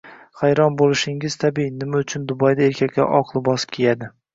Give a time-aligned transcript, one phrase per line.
[0.39, 4.15] Hayron qolishingiz tabiiy: nima uchun Dubayda erkaklar oq libos kiyadi?